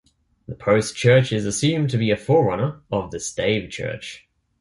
The 0.47 0.55
post 0.55 0.95
church 0.95 1.31
is 1.31 1.45
assumed 1.45 1.91
to 1.91 1.97
be 1.99 2.09
a 2.09 2.17
forerunner 2.17 2.81
of 2.91 3.11
the 3.11 3.19
stave 3.19 3.69
church. 3.69 4.27